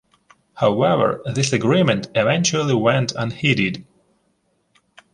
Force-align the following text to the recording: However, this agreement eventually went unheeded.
However, 0.55 1.21
this 1.31 1.53
agreement 1.53 2.07
eventually 2.15 2.73
went 2.73 3.11
unheeded. 3.13 3.85